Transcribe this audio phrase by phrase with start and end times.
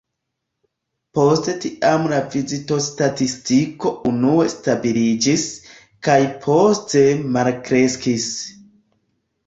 [1.17, 5.47] Post tiam la vizitostatistiko unue stabiliĝis,
[6.09, 6.19] kaj
[6.51, 8.31] poste malkreskis.